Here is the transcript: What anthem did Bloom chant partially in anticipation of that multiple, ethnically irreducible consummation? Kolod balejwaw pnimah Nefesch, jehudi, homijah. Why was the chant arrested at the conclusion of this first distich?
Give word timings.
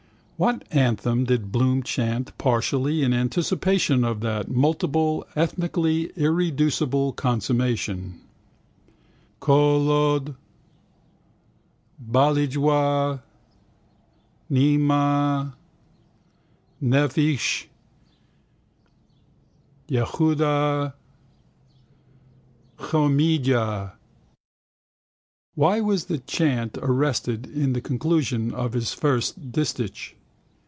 What 0.37 0.63
anthem 0.71 1.25
did 1.25 1.51
Bloom 1.51 1.83
chant 1.83 2.35
partially 2.39 3.03
in 3.03 3.13
anticipation 3.13 4.03
of 4.03 4.21
that 4.21 4.49
multiple, 4.49 5.23
ethnically 5.35 6.05
irreducible 6.15 7.13
consummation? 7.13 8.19
Kolod 9.39 10.33
balejwaw 12.03 13.21
pnimah 14.51 15.53
Nefesch, 16.81 17.65
jehudi, 19.87 20.93
homijah. 22.79 23.91
Why 25.53 25.81
was 25.81 26.05
the 26.05 26.17
chant 26.17 26.79
arrested 26.81 27.45
at 27.55 27.73
the 27.75 27.81
conclusion 27.81 28.51
of 28.55 28.71
this 28.71 28.91
first 28.91 29.51
distich? 29.51 30.13